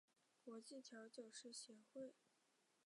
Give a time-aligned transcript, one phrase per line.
[0.43, 2.15] 国际调酒师协会